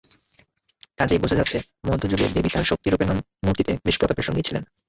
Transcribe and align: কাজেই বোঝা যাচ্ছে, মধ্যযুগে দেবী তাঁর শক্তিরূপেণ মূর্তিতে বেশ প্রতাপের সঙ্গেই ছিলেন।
কাজেই 0.97 1.21
বোঝা 1.21 1.35
যাচ্ছে, 1.35 1.57
মধ্যযুগে 1.87 2.25
দেবী 2.35 2.49
তাঁর 2.53 2.69
শক্তিরূপেণ 2.71 3.09
মূর্তিতে 3.45 3.71
বেশ 3.85 3.95
প্রতাপের 3.99 4.27
সঙ্গেই 4.27 4.47
ছিলেন। 4.47 4.63